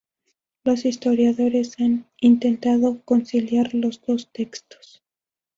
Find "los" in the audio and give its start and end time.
0.63-0.85, 3.75-4.01